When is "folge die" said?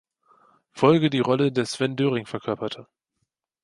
0.71-1.19